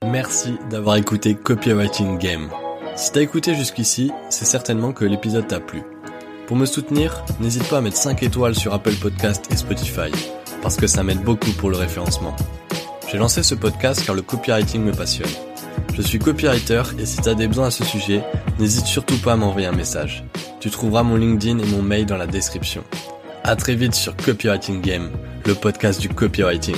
[0.04, 2.48] Merci d'avoir écouté Copywriting Game.
[2.96, 5.82] Si t'as écouté jusqu'ici, c'est certainement que l'épisode t'a plu.
[6.48, 10.10] Pour me soutenir, n'hésite pas à mettre 5 étoiles sur Apple Podcast et Spotify,
[10.62, 12.34] parce que ça m'aide beaucoup pour le référencement.
[13.06, 15.28] J'ai lancé ce podcast car le copywriting me passionne.
[15.94, 18.24] Je suis copywriter et si tu as des besoins à ce sujet,
[18.58, 20.24] n'hésite surtout pas à m'envoyer un message.
[20.58, 22.82] Tu trouveras mon LinkedIn et mon mail dans la description.
[23.44, 25.10] À très vite sur Copywriting Game,
[25.44, 26.76] le podcast du copywriting.